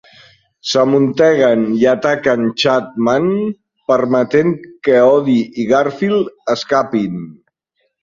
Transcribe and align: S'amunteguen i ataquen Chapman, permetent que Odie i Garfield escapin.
S'amunteguen 0.69 1.65
i 1.81 1.85
ataquen 1.91 2.47
Chapman, 2.65 3.29
permetent 3.93 4.59
que 4.89 4.99
Odie 5.13 5.49
i 5.67 5.71
Garfield 5.77 6.37
escapin. 6.59 7.25